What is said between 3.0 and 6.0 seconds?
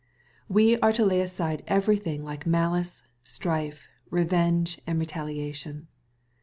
strife, revenge, and retaliation.